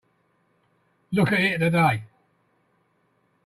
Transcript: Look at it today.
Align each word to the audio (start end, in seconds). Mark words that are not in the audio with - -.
Look 1.11 1.31
at 1.31 1.41
it 1.41 1.59
today. 1.59 2.05